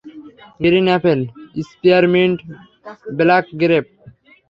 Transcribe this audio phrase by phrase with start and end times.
[0.61, 1.19] Green apple,
[1.67, 2.39] spearmint,
[3.17, 3.85] black grape?